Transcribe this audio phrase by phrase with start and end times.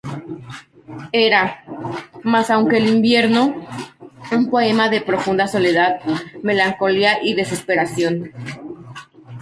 [1.27, 1.63] Era,
[2.23, 3.53] más aún que "El invierno,"
[4.31, 6.01] un poema de profunda soledad,
[6.41, 8.31] melancolía y desesperación.